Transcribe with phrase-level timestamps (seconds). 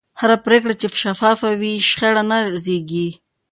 [0.19, 3.07] هره پرېکړه چې شفافه وي، شخړه نه زېږي.